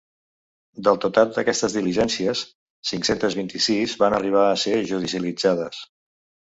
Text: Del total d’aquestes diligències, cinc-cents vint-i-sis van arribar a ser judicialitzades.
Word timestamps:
Del 0.87 0.97
total 1.03 1.35
d’aquestes 1.35 1.75
diligències, 1.75 2.43
cinc-cents 2.93 3.39
vint-i-sis 3.43 3.97
van 4.05 4.21
arribar 4.21 4.47
a 4.51 4.61
ser 4.67 4.79
judicialitzades. 4.95 5.89